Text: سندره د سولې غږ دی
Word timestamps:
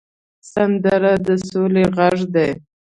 سندره 0.51 1.13
د 1.27 1.27
سولې 1.49 1.83
غږ 1.97 2.17
دی 2.33 2.49